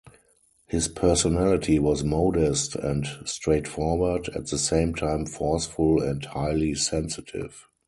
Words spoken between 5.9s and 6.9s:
and highly